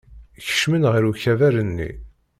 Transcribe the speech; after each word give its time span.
Kecmen 0.45 0.83
ɣer 0.91 1.03
ukabar-nni. 1.11 1.91